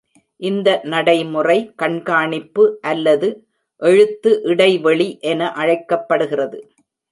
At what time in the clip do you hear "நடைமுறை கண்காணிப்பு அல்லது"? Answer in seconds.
0.83-3.29